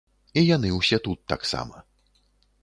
[0.41, 1.85] І яны ўсе тут таксама.